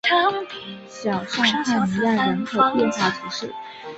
[0.87, 3.53] 小尚帕尼亚人口变化图示